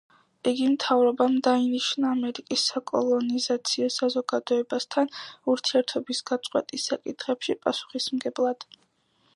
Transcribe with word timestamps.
იგი 0.51 0.63
მთავრობამ 0.69 1.35
დაინიშნა, 1.47 2.13
ამერიკის 2.17 2.63
საკოლონიზაციო 2.71 3.91
საზოგადოებასთან 3.97 5.13
ურთიერთობის 5.55 6.25
გაწყვეტის 6.33 6.89
საკითხებში 6.93 7.61
პასუხისმგებლად. 7.67 8.69